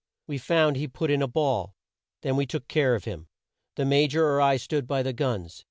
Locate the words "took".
2.47-2.67